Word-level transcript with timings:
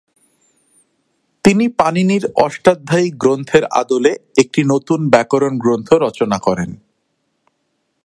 তিনি 1.45 1.65
পাণিনির 1.69 2.23
অষ্টাধ্যায়ী 2.35 3.07
গ্রন্থের 3.11 3.63
আদলে 3.71 4.11
একটি 4.37 4.61
নতুন 4.63 4.99
ব্যাকরণ 5.09 5.53
গ্রন্থ 5.57 5.93
রচনা 5.93 6.37
করেন। 6.39 6.69